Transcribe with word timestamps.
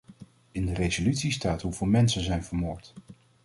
In 0.51 0.65
de 0.65 0.73
resolutie 0.73 1.31
staat 1.31 1.61
hoeveel 1.61 1.87
mensen 1.87 2.21
zijn 2.21 2.43
vermoord. 2.43 2.93